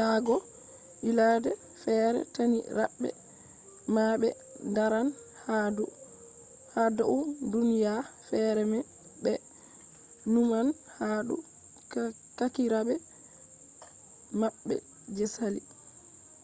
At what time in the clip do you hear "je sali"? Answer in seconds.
15.16-15.62